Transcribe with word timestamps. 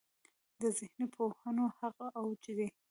د 0.61 0.63
ذهني 0.77 1.05
پوهنو 1.15 1.65
هغه 1.79 2.05
اوج 2.19 2.43
دی. 2.57 2.67